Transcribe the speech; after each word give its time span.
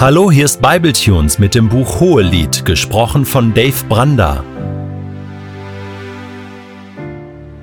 Hallo, 0.00 0.30
hier 0.30 0.46
ist 0.46 0.62
Bibletunes 0.62 1.38
mit 1.38 1.54
dem 1.54 1.68
Buch 1.68 2.00
Hohelied, 2.00 2.64
gesprochen 2.64 3.26
von 3.26 3.52
Dave 3.52 3.84
Branda. 3.86 4.42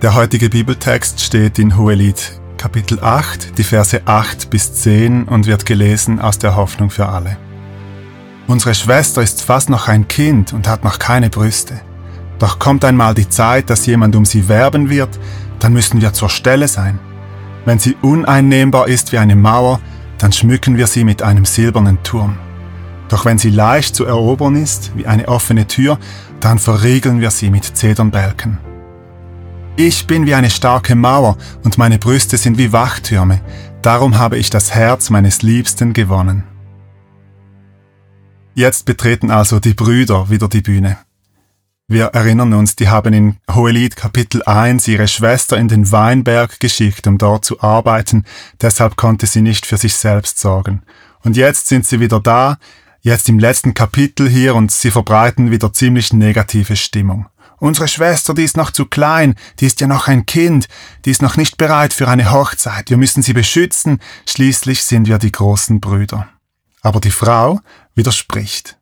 Der 0.04 0.14
heutige 0.14 0.48
Bibeltext 0.48 1.20
steht 1.20 1.58
in 1.58 1.76
Hohelied 1.76 2.40
Kapitel 2.60 3.00
8, 3.00 3.58
die 3.58 3.64
Verse 3.64 4.00
8 4.06 4.52
bis 4.52 4.72
10 4.72 5.24
und 5.24 5.48
wird 5.48 5.66
gelesen 5.66 6.20
aus 6.22 6.38
der 6.38 6.56
Hoffnung 6.56 6.92
für 6.92 7.10
alle. 7.10 7.38
Unsere 8.46 8.76
Schwester 8.76 9.24
ist 9.24 9.42
fast 9.42 9.72
noch 9.72 9.88
ein 9.88 10.08
Kind 10.08 10.54
und 10.54 10.68
hat 10.68 10.84
noch 10.84 11.00
keine 11.00 11.32
Brüste. 11.32 11.82
Doch 12.38 12.60
kommt 12.60 12.86
einmal 12.86 13.16
die 13.16 13.30
Zeit, 13.30 13.72
dass 13.72 13.88
jemand 13.88 14.16
um 14.16 14.26
sie 14.26 14.48
werben 14.48 14.92
wird, 14.92 15.10
dann 15.60 15.74
müssen 15.74 16.02
wir 16.02 16.14
zur 16.14 16.30
Stelle 16.30 16.68
sein. 16.68 17.00
Wenn 17.66 17.80
sie 17.80 17.98
uneinnehmbar 18.04 18.90
ist 18.90 19.12
wie 19.12 19.18
eine 19.18 19.36
Mauer, 19.36 19.80
dann 20.18 20.32
schmücken 20.32 20.78
wir 20.78 20.88
sie 20.88 21.04
mit 21.04 21.22
einem 21.22 21.46
silbernen 21.46 22.02
Turm. 22.04 22.38
Doch 23.10 23.26
wenn 23.26 23.38
sie 23.38 23.50
leicht 23.50 23.96
zu 23.96 24.06
erobern 24.06 24.56
ist, 24.56 24.92
wie 24.96 25.06
eine 25.06 25.28
offene 25.28 25.68
Tür, 25.68 25.98
dann 26.40 26.60
verriegeln 26.60 27.22
wir 27.22 27.32
sie 27.32 27.50
mit 27.50 27.64
Zedernbälken. 27.64 28.58
Ich 29.76 30.08
bin 30.08 30.26
wie 30.26 30.34
eine 30.34 30.50
starke 30.50 30.96
Mauer 30.96 31.38
und 31.64 31.78
meine 31.78 32.00
Brüste 32.00 32.38
sind 32.38 32.58
wie 32.58 32.74
Wachtürme, 32.74 33.42
darum 33.82 34.18
habe 34.18 34.38
ich 34.38 34.50
das 34.50 34.74
Herz 34.74 35.10
meines 35.10 35.44
Liebsten 35.44 35.94
gewonnen. 35.94 36.44
Jetzt 38.56 38.86
betreten 38.86 39.30
also 39.30 39.60
die 39.60 39.76
Brüder 39.76 40.32
wieder 40.32 40.48
die 40.48 40.62
Bühne. 40.62 40.98
Wir 41.90 42.08
erinnern 42.08 42.54
uns, 42.54 42.76
die 42.76 42.90
haben 42.90 43.14
in 43.14 43.38
Hohelied 43.50 43.96
Kapitel 43.96 44.44
1 44.44 44.90
ihre 44.90 45.08
Schwester 45.08 45.56
in 45.56 45.70
den 45.70 45.90
Weinberg 45.90 46.60
geschickt, 46.60 47.08
um 47.08 47.18
dort 47.18 47.46
zu 47.46 47.62
arbeiten, 47.62 48.26
deshalb 48.60 48.98
konnte 48.98 49.26
sie 49.26 49.42
nicht 49.42 49.66
für 49.66 49.78
sich 49.78 49.96
selbst 49.96 50.38
sorgen. 50.38 50.84
Und 51.24 51.38
jetzt 51.38 51.68
sind 51.68 51.86
sie 51.86 52.02
wieder 52.02 52.20
da, 52.20 52.58
jetzt 53.00 53.30
im 53.30 53.40
letzten 53.40 53.74
Kapitel 53.74 54.28
hier 54.28 54.54
und 54.56 54.70
sie 54.70 54.92
verbreiten 54.92 55.50
wieder 55.50 55.72
ziemlich 55.72 56.12
negative 56.12 56.76
Stimmung. 56.76 57.28
Unsere 57.58 57.88
Schwester, 57.88 58.34
die 58.34 58.44
ist 58.44 58.58
noch 58.58 58.72
zu 58.72 58.86
klein, 58.86 59.36
die 59.62 59.68
ist 59.68 59.80
ja 59.80 59.88
noch 59.88 60.10
ein 60.10 60.26
Kind, 60.26 60.68
die 61.06 61.12
ist 61.12 61.22
noch 61.22 61.38
nicht 61.38 61.56
bereit 61.56 61.94
für 61.94 62.10
eine 62.10 62.32
Hochzeit, 62.32 62.90
wir 62.90 62.98
müssen 62.98 63.24
sie 63.24 63.34
beschützen, 63.34 64.02
schließlich 64.28 64.84
sind 64.84 65.08
wir 65.08 65.20
die 65.20 65.32
großen 65.32 65.80
Brüder. 65.80 66.28
Aber 66.82 67.00
die 67.00 67.12
Frau 67.12 67.62
widerspricht. 67.96 68.77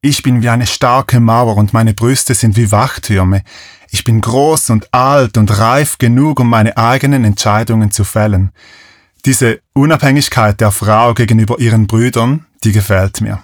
Ich 0.00 0.22
bin 0.22 0.42
wie 0.42 0.48
eine 0.48 0.68
starke 0.68 1.18
Mauer 1.18 1.56
und 1.56 1.72
meine 1.72 1.92
Brüste 1.92 2.32
sind 2.32 2.56
wie 2.56 2.70
Wachtürme. 2.70 3.42
Ich 3.90 4.04
bin 4.04 4.20
groß 4.20 4.70
und 4.70 4.94
alt 4.94 5.36
und 5.36 5.58
reif 5.58 5.98
genug, 5.98 6.38
um 6.38 6.48
meine 6.48 6.76
eigenen 6.76 7.24
Entscheidungen 7.24 7.90
zu 7.90 8.04
fällen. 8.04 8.52
Diese 9.24 9.60
Unabhängigkeit 9.72 10.60
der 10.60 10.70
Frau 10.70 11.14
gegenüber 11.14 11.58
ihren 11.58 11.88
Brüdern, 11.88 12.46
die 12.62 12.70
gefällt 12.70 13.20
mir. 13.20 13.42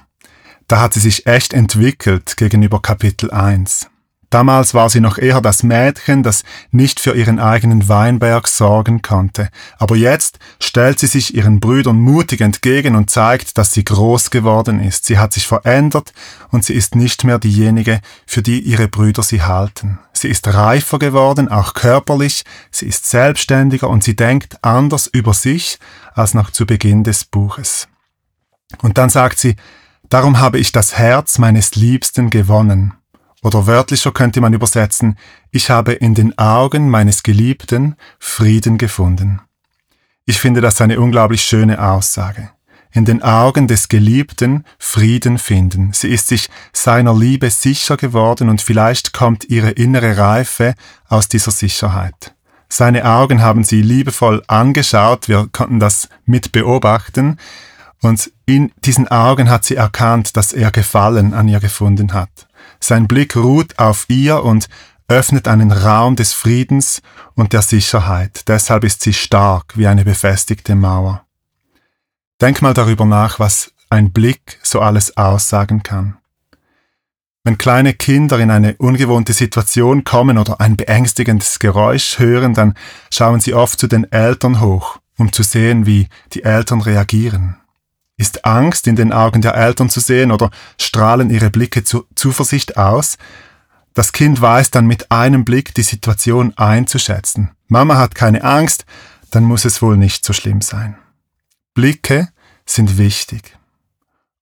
Da 0.69 0.81
hat 0.81 0.95
sie 0.95 1.01
sich 1.01 1.27
echt 1.27 1.53
entwickelt 1.53 2.37
gegenüber 2.37 2.81
Kapitel 2.81 3.33
1. 3.33 3.91
Damals 4.31 4.75
war 4.75 4.91
sie 4.91 5.01
noch 5.01 5.19
eher 5.19 5.41
das 5.41 5.63
Mädchen, 5.63 6.23
das 6.23 6.43
nicht 6.71 7.01
für 7.01 7.15
ihren 7.15 7.39
eigenen 7.39 7.89
Weinberg 7.89 8.49
sorgen 8.49 9.03
konnte. 9.03 9.49
Aber 9.79 9.97
jetzt 9.97 10.39
stellt 10.61 10.99
sie 10.99 11.07
sich 11.07 11.35
ihren 11.35 11.61
Brüdern 11.61 12.01
mutig 12.01 12.41
entgegen 12.41 12.97
und 12.97 13.11
zeigt, 13.11 13.59
dass 13.59 13.73
sie 13.73 13.85
groß 13.85 14.31
geworden 14.31 14.81
ist. 14.81 15.05
Sie 15.05 15.19
hat 15.19 15.33
sich 15.33 15.47
verändert 15.47 16.13
und 16.51 16.65
sie 16.65 16.75
ist 16.75 16.97
nicht 16.97 17.25
mehr 17.25 17.39
diejenige, 17.39 18.01
für 18.27 18.43
die 18.43 18.61
ihre 18.61 18.89
Brüder 18.89 19.23
sie 19.23 19.43
halten. 19.43 19.99
Sie 20.13 20.29
ist 20.29 20.47
reifer 20.53 20.99
geworden, 20.99 21.49
auch 21.49 21.75
körperlich, 21.75 22.45
sie 22.71 22.87
ist 22.87 23.07
selbstständiger 23.07 23.89
und 23.89 24.05
sie 24.05 24.17
denkt 24.17 24.59
anders 24.63 25.07
über 25.07 25.35
sich 25.35 25.79
als 26.15 26.35
noch 26.35 26.51
zu 26.51 26.67
Beginn 26.67 27.05
des 27.05 27.25
Buches. 27.25 27.89
Und 28.83 28.99
dann 28.99 29.11
sagt 29.11 29.39
sie, 29.39 29.57
Darum 30.09 30.39
habe 30.39 30.59
ich 30.59 30.71
das 30.71 30.97
Herz 30.97 31.39
meines 31.39 31.75
Liebsten 31.75 32.31
gewonnen. 32.31 32.95
Oder 33.45 33.67
wörtlicher 33.67 34.11
könnte 34.11 34.41
man 34.41 34.55
übersetzen, 34.55 35.19
ich 35.51 35.69
habe 35.69 35.93
in 35.93 36.15
den 36.15 36.37
Augen 36.39 36.89
meines 36.89 37.23
Geliebten 37.23 37.95
Frieden 38.19 38.79
gefunden. 38.79 39.43
Ich 40.25 40.41
finde 40.41 40.63
das 40.63 40.81
eine 40.81 40.99
unglaublich 40.99 41.45
schöne 41.45 41.81
Aussage. 41.81 42.51
In 42.91 43.05
den 43.05 43.23
Augen 43.23 43.69
des 43.69 43.89
Geliebten 43.89 44.65
Frieden 44.79 45.37
finden. 45.37 45.93
Sie 45.93 46.09
ist 46.09 46.29
sich 46.29 46.49
seiner 46.73 47.15
Liebe 47.15 47.51
sicher 47.51 47.99
geworden 47.99 48.49
und 48.49 48.63
vielleicht 48.63 49.13
kommt 49.13 49.45
ihre 49.45 49.73
innere 49.73 50.17
Reife 50.17 50.75
aus 51.09 51.29
dieser 51.29 51.51
Sicherheit. 51.51 52.35
Seine 52.71 53.05
Augen 53.05 53.43
haben 53.43 53.63
sie 53.63 53.83
liebevoll 53.83 54.43
angeschaut, 54.47 55.29
wir 55.29 55.49
konnten 55.53 55.81
das 55.81 56.09
mit 56.25 56.53
beobachten, 56.53 57.37
und 58.01 58.31
in 58.47 58.73
diesen 58.85 59.09
Augen 59.09 59.49
hat 59.49 59.65
sie 59.65 59.77
erkannt, 59.77 60.37
dass 60.37 60.53
er 60.53 60.71
Gefallen 60.71 61.33
an 61.33 61.49
ihr 61.49 61.61
gefunden 61.61 62.13
hat. 62.13 62.47
Sein 62.81 63.09
Blick 63.09 63.37
ruht 63.37 63.79
auf 63.79 64.07
ihr 64.09 64.43
und 64.43 64.69
öffnet 65.09 65.49
einen 65.49 65.71
Raum 65.71 66.17
des 66.17 66.33
Friedens 66.33 67.03
und 67.35 67.53
der 67.53 67.63
Sicherheit. 67.63 68.49
Deshalb 68.49 68.85
ist 68.85 69.03
sie 69.03 69.13
stark 69.13 69.77
wie 69.77 69.87
eine 69.87 70.05
befestigte 70.05 70.75
Mauer. 70.75 71.25
Denk 72.41 72.63
mal 72.63 72.75
darüber 72.75 73.05
nach, 73.05 73.39
was 73.39 73.73
ein 73.91 74.13
Blick 74.13 74.59
so 74.63 74.81
alles 74.81 75.17
aussagen 75.17 75.83
kann. 75.83 76.17
Wenn 77.45 77.59
kleine 77.59 77.93
Kinder 77.93 78.39
in 78.39 78.51
eine 78.51 78.75
ungewohnte 78.77 79.35
Situation 79.35 80.05
kommen 80.05 80.39
oder 80.39 80.61
ein 80.63 80.77
beängstigendes 80.77 81.59
Geräusch 81.59 82.19
hören, 82.19 82.55
dann 82.55 82.75
schauen 83.13 83.41
sie 83.41 83.53
oft 83.53 83.79
zu 83.79 83.87
den 83.87 84.11
Eltern 84.11 84.61
hoch, 84.63 84.99
um 85.19 85.31
zu 85.31 85.43
sehen, 85.43 85.85
wie 85.85 86.09
die 86.33 86.43
Eltern 86.43 86.81
reagieren. 86.81 87.59
Ist 88.17 88.45
Angst 88.45 88.87
in 88.87 88.95
den 88.95 89.13
Augen 89.13 89.43
der 89.43 89.57
Eltern 89.57 89.91
zu 89.91 90.01
sehen 90.01 90.31
oder 90.31 90.51
strahlen 90.81 91.31
ihre 91.31 91.51
Blicke 91.51 91.83
zu 91.83 92.07
Zuversicht 92.15 92.77
aus? 92.77 93.19
Das 93.93 94.13
Kind 94.13 94.41
weiß 94.41 94.71
dann 94.71 94.87
mit 94.87 95.11
einem 95.11 95.45
Blick 95.45 95.75
die 95.75 95.83
Situation 95.83 96.53
einzuschätzen. 96.57 97.51
Mama 97.67 97.97
hat 97.97 98.15
keine 98.15 98.45
Angst, 98.45 98.85
dann 99.31 99.45
muss 99.45 99.65
es 99.65 99.83
wohl 99.83 99.97
nicht 99.97 100.25
so 100.25 100.33
schlimm 100.33 100.61
sein. 100.61 100.97
Blicke 101.75 102.29
sind 102.67 102.99
wichtig. 102.99 103.57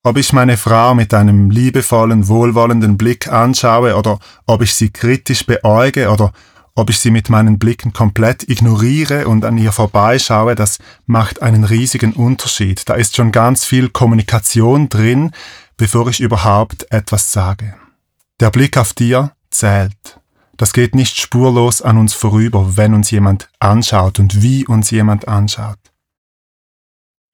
Ob 0.03 0.17
ich 0.17 0.33
meine 0.33 0.57
Frau 0.57 0.95
mit 0.95 1.15
einem 1.15 1.51
liebevollen, 1.51 2.29
wohlwollenden 2.29 2.99
Blick 2.99 3.29
anschaue 3.29 3.97
oder 3.97 4.19
ob 4.47 4.61
ich 4.63 4.75
sie 4.75 4.91
kritisch 4.91 5.47
beäuge 5.47 6.11
oder 6.11 6.33
ob 6.75 6.91
ich 6.91 6.99
sie 6.99 7.11
mit 7.11 7.29
meinen 7.29 7.59
Blicken 7.59 7.93
komplett 7.93 8.49
ignoriere 8.49 9.29
und 9.29 9.45
an 9.45 9.59
ihr 9.59 9.73
vorbeischaue, 9.73 10.55
das 10.55 10.79
macht 11.07 11.43
einen 11.43 11.65
riesigen 11.65 12.15
Unterschied. 12.15 12.89
Da 12.89 12.95
ist 12.95 13.17
schon 13.17 13.33
ganz 13.33 13.65
viel 13.65 13.91
Kommunikation 13.91 14.89
drin, 14.89 15.33
bevor 15.77 16.09
ich 16.09 16.21
überhaupt 16.21 16.91
etwas 16.91 17.33
sage. 17.33 17.75
Der 18.41 18.51
Blick 18.51 18.77
auf 18.77 18.95
dir 18.95 19.33
zählt. 19.51 20.21
Das 20.57 20.73
geht 20.73 20.95
nicht 20.95 21.21
spurlos 21.21 21.83
an 21.83 21.99
uns 21.99 22.15
vorüber, 22.15 22.77
wenn 22.77 22.95
uns 22.95 23.11
jemand 23.11 23.49
anschaut 23.59 24.19
und 24.19 24.43
wie 24.43 24.67
uns 24.67 24.91
jemand 24.91 25.29
anschaut. 25.29 25.79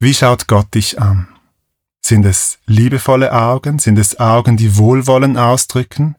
Wie 0.01 0.15
schaut 0.15 0.47
Gott 0.47 0.75
dich 0.75 1.01
an? 1.01 1.29
Sind 2.01 2.25
es 2.25 2.59
liebevolle 2.67 3.33
Augen? 3.33 3.79
Sind 3.79 3.99
es 3.99 4.19
Augen, 4.19 4.57
die 4.57 4.77
Wohlwollen 4.77 5.37
ausdrücken? 5.37 6.15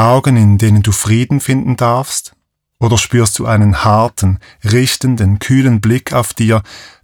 Augen, 0.00 0.36
in 0.36 0.56
denen 0.56 0.82
du 0.82 0.92
Frieden 0.92 1.40
finden 1.40 1.76
darfst? 1.76 2.34
Oder 2.78 2.96
spürst 2.96 3.38
du 3.38 3.46
einen 3.46 3.84
harten, 3.84 4.38
richtenden, 4.64 5.38
kühlen 5.38 5.82
Blick 5.82 6.14
auf 6.14 6.32
dir, 6.32 6.62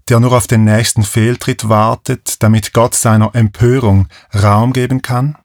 der 0.08 0.20
nur 0.20 0.32
auf 0.32 0.46
den 0.46 0.64
nächsten 0.64 1.02
Fehltritt 1.02 1.68
wartet, 1.68 2.42
damit 2.42 2.72
Gott 2.72 2.94
seiner 2.94 3.34
Empörung 3.34 4.08
Raum 4.34 4.72
geben 4.72 5.02
kann? 5.02 5.36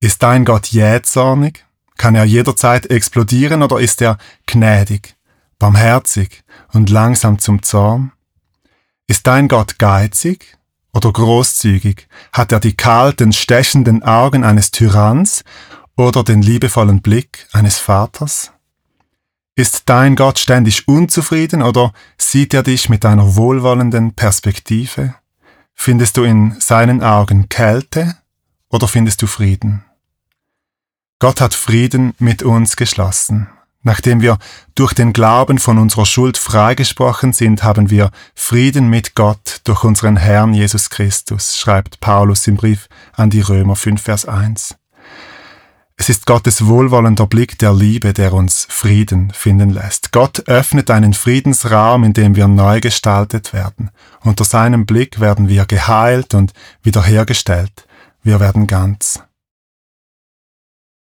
Ist 0.00 0.22
dein 0.22 0.46
Gott 0.46 0.68
jähzornig? 0.68 1.66
Kann 1.98 2.14
er 2.14 2.24
jederzeit 2.24 2.86
explodieren 2.86 3.62
oder 3.62 3.78
ist 3.78 4.00
er 4.00 4.16
gnädig, 4.46 5.16
barmherzig 5.58 6.42
und 6.72 6.88
langsam 6.88 7.38
zum 7.38 7.62
Zorn? 7.62 8.12
Ist 9.06 9.26
dein 9.26 9.48
Gott 9.48 9.78
geizig 9.78 10.56
oder 10.94 11.12
großzügig? 11.12 12.08
Hat 12.32 12.52
er 12.52 12.60
die 12.60 12.74
kalten, 12.74 13.34
stechenden 13.34 14.02
Augen 14.02 14.44
eines 14.44 14.70
Tyranns 14.70 15.44
oder 16.00 16.24
den 16.24 16.40
liebevollen 16.40 17.02
Blick 17.02 17.46
eines 17.52 17.78
Vaters? 17.78 18.52
Ist 19.54 19.82
dein 19.86 20.16
Gott 20.16 20.38
ständig 20.38 20.88
unzufrieden 20.88 21.62
oder 21.62 21.92
sieht 22.16 22.54
er 22.54 22.62
dich 22.62 22.88
mit 22.88 23.04
einer 23.04 23.36
wohlwollenden 23.36 24.14
Perspektive? 24.14 25.14
Findest 25.74 26.16
du 26.16 26.24
in 26.24 26.58
seinen 26.58 27.02
Augen 27.02 27.50
Kälte 27.50 28.16
oder 28.70 28.88
findest 28.88 29.20
du 29.20 29.26
Frieden? 29.26 29.84
Gott 31.18 31.40
hat 31.42 31.52
Frieden 31.52 32.14
mit 32.18 32.42
uns 32.42 32.76
geschlossen. 32.76 33.48
Nachdem 33.82 34.22
wir 34.22 34.38
durch 34.74 34.94
den 34.94 35.12
Glauben 35.12 35.58
von 35.58 35.78
unserer 35.78 36.06
Schuld 36.06 36.38
freigesprochen 36.38 37.34
sind, 37.34 37.62
haben 37.62 37.90
wir 37.90 38.10
Frieden 38.34 38.88
mit 38.88 39.14
Gott 39.14 39.60
durch 39.64 39.84
unseren 39.84 40.16
Herrn 40.16 40.54
Jesus 40.54 40.88
Christus, 40.88 41.58
schreibt 41.58 42.00
Paulus 42.00 42.46
im 42.46 42.56
Brief 42.56 42.88
an 43.12 43.28
die 43.28 43.40
Römer 43.40 43.76
5, 43.76 44.00
Vers 44.00 44.26
1. 44.26 44.79
Es 46.00 46.08
ist 46.08 46.24
Gottes 46.24 46.64
wohlwollender 46.64 47.26
Blick 47.26 47.58
der 47.58 47.74
Liebe, 47.74 48.14
der 48.14 48.32
uns 48.32 48.66
Frieden 48.70 49.30
finden 49.34 49.68
lässt. 49.68 50.12
Gott 50.12 50.48
öffnet 50.48 50.90
einen 50.90 51.12
Friedensraum, 51.12 52.04
in 52.04 52.14
dem 52.14 52.36
wir 52.36 52.48
neu 52.48 52.80
gestaltet 52.80 53.52
werden. 53.52 53.90
Unter 54.22 54.44
seinem 54.44 54.86
Blick 54.86 55.20
werden 55.20 55.50
wir 55.50 55.66
geheilt 55.66 56.32
und 56.32 56.54
wiederhergestellt. 56.82 57.86
Wir 58.22 58.40
werden 58.40 58.66
ganz. 58.66 59.22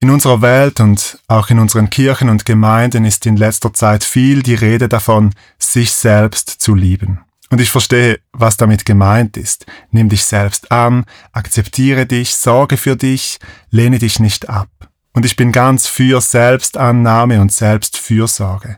In 0.02 0.10
unserer 0.10 0.42
Welt 0.42 0.82
und 0.82 1.18
auch 1.30 1.50
in 1.50 1.60
unseren 1.60 1.90
Kirchen 1.90 2.28
und 2.28 2.44
Gemeinden 2.44 3.06
ist 3.06 3.26
in 3.26 3.38
letzter 3.38 3.74
Zeit 3.74 4.04
viel 4.04 4.44
die 4.44 4.56
Rede 4.56 4.90
davon, 4.90 5.34
sich 5.58 5.94
selbst 5.94 6.50
zu 6.50 6.76
lieben. 6.76 7.22
Und 7.54 7.62
ich 7.62 7.70
verstehe, 7.70 8.20
was 8.32 8.58
damit 8.58 8.84
gemeint 8.84 9.38
ist. 9.38 9.68
Nimm 9.92 10.10
dich 10.10 10.26
selbst 10.26 10.72
an, 10.72 11.06
akzeptiere 11.34 12.08
dich, 12.08 12.36
sorge 12.36 12.78
für 12.78 12.96
dich, 12.96 13.38
lehne 13.70 14.00
dich 14.00 14.20
nicht 14.20 14.50
ab. 14.50 14.70
Und 15.14 15.24
ich 15.24 15.36
bin 15.36 15.52
ganz 15.52 15.86
für 15.86 16.20
Selbstannahme 16.20 17.40
und 17.40 17.52
Selbstfürsorge. 17.52 18.78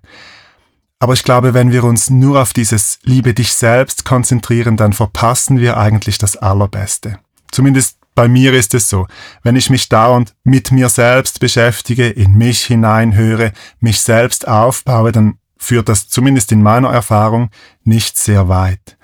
Aber 1.00 1.14
ich 1.14 1.24
glaube, 1.24 1.54
wenn 1.54 1.72
wir 1.72 1.86
uns 1.86 2.10
nur 2.10 2.42
auf 2.42 2.52
dieses 2.52 3.00
Liebe 3.04 3.34
dich 3.34 3.54
selbst 3.54 4.04
konzentrieren, 4.04 4.76
dann 4.76 4.92
verpassen 4.92 5.58
wir 5.62 5.78
eigentlich 5.78 6.18
das 6.18 6.36
Allerbeste. 6.36 7.20
Zumindest 7.52 7.98
bei 8.14 8.28
mir 8.28 8.52
ist 8.52 8.74
es 8.74 8.90
so. 8.90 9.08
Wenn 9.42 9.56
ich 9.56 9.70
mich 9.70 9.88
dauernd 9.88 10.36
mit 10.44 10.74
mir 10.74 10.90
selbst 10.90 11.40
beschäftige, 11.40 12.10
in 12.10 12.34
mich 12.34 12.66
hineinhöre, 12.66 13.54
mich 13.80 14.02
selbst 14.02 14.50
aufbaue, 14.50 15.14
dann 15.14 15.38
führt 15.58 15.90
das 15.90 16.08
zumindest 16.08 16.52
in 16.52 16.62
meiner 16.62 16.90
Erfahrung 16.90 17.50
nicht 17.84 18.18
sehr 18.18 18.48
weit. 18.48 18.98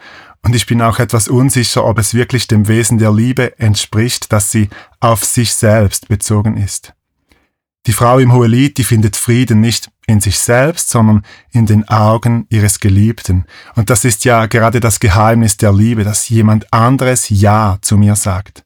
Und 0.44 0.56
ich 0.56 0.66
bin 0.66 0.82
auch 0.82 1.00
etwas 1.00 1.28
unsicher, 1.28 1.86
ob 1.86 2.00
es 2.00 2.14
wirklich 2.14 2.48
dem 2.48 2.68
Wesen 2.68 2.98
der 2.98 3.12
Liebe 3.12 3.60
entspricht, 3.60 4.32
dass 4.34 4.52
sie 4.52 4.70
auf 5.00 5.24
sich 5.24 5.54
selbst 5.54 6.08
bezogen 6.08 6.58
ist. 6.58 6.94
Die 7.88 7.94
Frau 7.94 8.20
im 8.20 8.32
Hohelied, 8.32 8.78
die 8.78 8.84
findet 8.84 9.16
Frieden 9.16 9.60
nicht 9.60 9.90
in 10.06 10.20
sich 10.20 10.38
selbst, 10.40 10.90
sondern 10.90 11.24
in 11.52 11.66
den 11.66 11.88
Augen 11.88 12.46
ihres 12.50 12.80
Geliebten. 12.80 13.46
Und 13.76 13.90
das 13.90 14.06
ist 14.06 14.26
ja 14.26 14.46
gerade 14.46 14.80
das 14.80 15.00
Geheimnis 15.00 15.58
der 15.58 15.74
Liebe, 15.74 16.04
dass 16.04 16.30
jemand 16.30 16.72
anderes 16.72 17.30
Ja 17.30 17.78
zu 17.82 17.98
mir 17.98 18.16
sagt. 18.16 18.64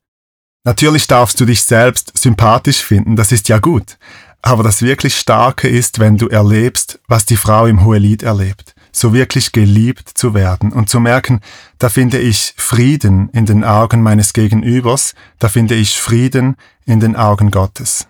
Natürlich 0.66 1.08
darfst 1.08 1.40
du 1.40 1.46
dich 1.46 1.64
selbst 1.64 2.18
sympathisch 2.18 2.84
finden, 2.84 3.16
das 3.16 3.32
ist 3.32 3.48
ja 3.50 3.60
gut. 3.60 3.98
Aber 4.46 4.62
das 4.62 4.84
wirklich 4.84 5.18
Starke 5.18 5.68
ist, 5.68 5.98
wenn 5.98 6.18
du 6.18 6.28
erlebst, 6.28 7.00
was 7.08 7.26
die 7.26 7.36
Frau 7.36 7.66
im 7.66 7.84
Hohelied 7.84 8.22
erlebt, 8.22 8.76
so 8.92 9.12
wirklich 9.12 9.54
geliebt 9.54 10.08
zu 10.08 10.36
werden 10.36 10.72
und 10.72 10.88
zu 10.88 11.00
merken, 11.00 11.42
da 11.80 11.90
finde 11.90 12.20
ich 12.20 12.54
Frieden 12.56 13.30
in 13.30 13.48
den 13.48 13.64
Augen 13.64 14.04
meines 14.04 14.34
Gegenübers, 14.34 15.16
da 15.40 15.50
finde 15.50 15.74
ich 15.74 16.00
Frieden 16.00 16.58
in 16.86 17.00
den 17.00 17.16
Augen 17.16 17.50
Gottes. 17.50 18.08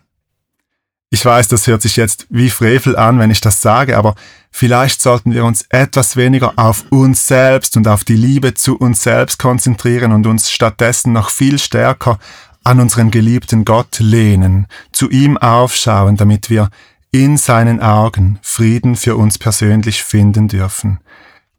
Ich 1.09 1.23
weiß, 1.23 1.47
das 1.47 1.67
hört 1.67 1.83
sich 1.83 1.95
jetzt 1.95 2.27
wie 2.29 2.49
Frevel 2.49 2.97
an, 2.97 3.17
wenn 3.17 3.31
ich 3.31 3.39
das 3.39 3.61
sage, 3.61 3.97
aber 3.97 4.15
vielleicht 4.51 5.01
sollten 5.01 5.33
wir 5.33 5.45
uns 5.45 5.65
etwas 5.69 6.17
weniger 6.17 6.51
auf 6.57 6.83
uns 6.89 7.27
selbst 7.27 7.77
und 7.77 7.87
auf 7.87 8.03
die 8.03 8.17
Liebe 8.17 8.53
zu 8.55 8.75
uns 8.75 9.03
selbst 9.03 9.39
konzentrieren 9.39 10.11
und 10.11 10.27
uns 10.27 10.51
stattdessen 10.51 11.13
noch 11.13 11.29
viel 11.29 11.59
stärker 11.59 12.19
an 12.65 12.79
unseren 12.79 13.11
geliebten 13.11 13.63
Gott 13.63 13.99
lehnen, 13.99 14.67
zu 14.91 15.09
ihm 15.09 15.37
aufschauen, 15.37 16.17
damit 16.17 16.49
wir 16.49 16.69
in 17.11 17.37
seinen 17.37 17.79
Augen 17.79 18.39
Frieden 18.41 18.95
für 18.95 19.15
uns 19.15 19.37
persönlich 19.37 20.03
finden 20.03 20.49
dürfen. 20.49 20.99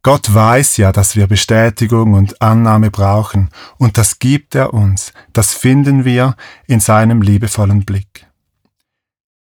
Gott 0.03 0.33
weiß 0.33 0.77
ja, 0.77 0.91
dass 0.91 1.15
wir 1.15 1.27
Bestätigung 1.27 2.13
und 2.13 2.41
Annahme 2.41 2.91
brauchen, 2.91 3.49
und 3.77 3.97
das 3.97 4.19
gibt 4.19 4.53
er 4.53 4.73
uns, 4.73 5.13
das 5.33 5.53
finden 5.53 6.05
wir 6.05 6.35
in 6.67 6.79
seinem 6.79 7.21
liebevollen 7.21 7.85
Blick. 7.85 8.27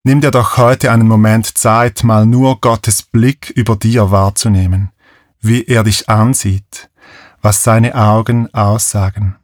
Nimm 0.03 0.21
dir 0.21 0.31
doch 0.31 0.57
heute 0.57 0.91
einen 0.91 1.07
Moment 1.07 1.57
Zeit, 1.57 2.03
mal 2.03 2.25
nur 2.25 2.59
Gottes 2.61 3.03
Blick 3.03 3.51
über 3.51 3.75
dir 3.75 4.11
wahrzunehmen, 4.11 4.91
wie 5.41 5.63
er 5.65 5.83
dich 5.83 6.09
ansieht, 6.09 6.89
was 7.41 7.63
seine 7.63 7.95
Augen 7.95 8.53
aussagen. 8.53 9.38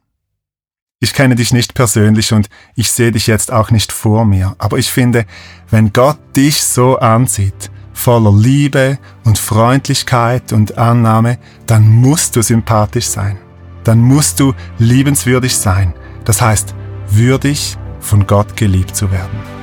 Ich 0.98 1.12
kenne 1.12 1.34
dich 1.34 1.52
nicht 1.52 1.74
persönlich 1.74 2.32
und 2.32 2.48
ich 2.74 2.90
sehe 2.90 3.12
dich 3.12 3.26
jetzt 3.26 3.52
auch 3.52 3.70
nicht 3.70 3.92
vor 3.92 4.24
mir, 4.24 4.56
aber 4.56 4.78
ich 4.78 4.90
finde, 4.90 5.26
wenn 5.70 5.92
Gott 5.92 6.18
dich 6.34 6.62
so 6.62 6.98
ansieht, 6.98 7.70
voller 7.92 8.32
Liebe 8.32 8.98
und 9.24 9.38
Freundlichkeit 9.38 10.54
und 10.54 10.78
Annahme, 10.78 11.38
dann 11.66 11.86
musst 11.86 12.34
du 12.34 12.42
sympathisch 12.42 13.08
sein. 13.08 13.36
Dann 13.84 13.98
musst 13.98 14.40
du 14.40 14.54
liebenswürdig 14.78 15.54
sein. 15.58 15.92
Das 16.24 16.40
heißt, 16.40 16.74
würdig 17.10 17.76
von 18.00 18.26
Gott 18.26 18.56
geliebt 18.56 18.96
zu 18.96 19.12
werden. 19.12 19.55